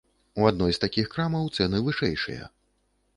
У 0.43 0.45
адной 0.51 0.71
з 0.77 0.79
такіх 0.85 1.11
крамаў 1.15 1.45
цэны 1.57 1.83
вышэйшыя. 1.91 2.49